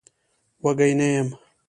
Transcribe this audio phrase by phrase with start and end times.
[0.63, 1.29] وږی نه يم.